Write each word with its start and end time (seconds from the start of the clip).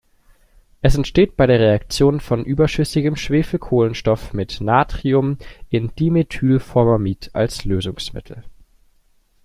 Es 0.81 0.95
entsteht 0.95 1.37
bei 1.37 1.45
der 1.45 1.59
Reaktion 1.59 2.21
von 2.21 2.43
überschüssigem 2.43 3.15
Schwefelkohlenstoff 3.15 4.33
mit 4.33 4.59
Natrium 4.59 5.37
in 5.69 5.91
Dimethylformamid 5.95 7.29
als 7.33 7.65
Lösungsmittel. 7.65 8.43